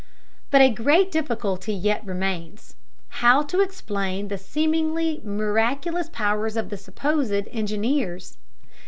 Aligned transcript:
But 0.49 0.61
a 0.61 0.73
great 0.73 1.11
difficulty 1.11 1.75
yet 1.75 2.03
remains: 2.03 2.73
How 3.21 3.43
to 3.43 3.61
explain 3.61 4.29
the 4.29 4.37
seemingly 4.39 5.21
miraculous 5.23 6.09
powers 6.09 6.57
of 6.57 6.69
the 6.69 6.77
supposed 6.77 7.45
engineers? 7.51 8.39